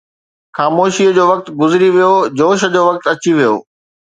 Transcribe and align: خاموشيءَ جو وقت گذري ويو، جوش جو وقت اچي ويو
خاموشيءَ 0.57 1.11
جو 1.17 1.23
وقت 1.31 1.47
گذري 1.61 1.89
ويو، 1.93 2.13
جوش 2.41 2.59
جو 2.73 2.81
وقت 2.89 3.03
اچي 3.13 3.31
ويو 3.37 3.55